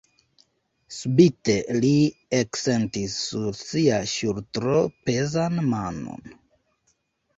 [0.99, 1.91] Subite li
[2.39, 4.81] eksentis sur sia ŝultro
[5.11, 6.35] pezan manon.